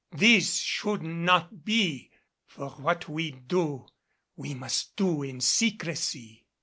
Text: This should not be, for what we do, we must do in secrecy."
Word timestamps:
This 0.17 0.57
should 0.57 1.03
not 1.03 1.63
be, 1.63 2.09
for 2.47 2.71
what 2.71 3.07
we 3.07 3.29
do, 3.29 3.85
we 4.35 4.55
must 4.55 4.95
do 4.95 5.21
in 5.21 5.41
secrecy." 5.41 6.47